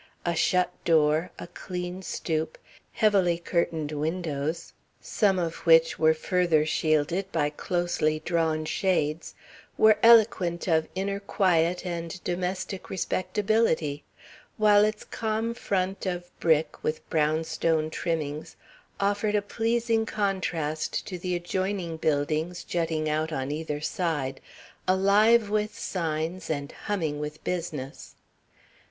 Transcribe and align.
A 0.25 0.33
shut 0.35 0.71
door, 0.83 1.29
a 1.37 1.45
clean 1.45 2.01
stoop, 2.01 2.57
heavily 2.93 3.37
curtained 3.37 3.91
windows 3.91 4.73
(some 4.99 5.37
of 5.37 5.57
which 5.57 5.99
were 5.99 6.15
further 6.15 6.65
shielded 6.65 7.31
by 7.31 7.51
closely 7.51 8.17
drawn 8.25 8.65
shades) 8.65 9.35
were 9.77 9.99
eloquent 10.01 10.67
of 10.67 10.87
inner 10.95 11.19
quiet 11.19 11.85
and 11.85 12.19
domestic 12.23 12.89
respectability, 12.89 14.03
while 14.57 14.83
its 14.83 15.03
calm 15.03 15.53
front 15.53 16.07
of 16.07 16.31
brick, 16.39 16.83
with 16.83 17.07
brownstone 17.11 17.91
trimmings, 17.91 18.55
offered 18.99 19.35
a 19.35 19.39
pleasing 19.43 20.07
contrast 20.07 21.05
to 21.05 21.19
the 21.19 21.35
adjoining 21.35 21.97
buildings 21.97 22.63
jutting 22.63 23.07
out 23.07 23.31
on 23.31 23.51
either 23.51 23.81
side, 23.81 24.41
alive 24.87 25.51
with 25.51 25.77
signs 25.77 26.49
and 26.49 26.71
humming 26.71 27.19
with 27.19 27.43
business. 27.43 28.15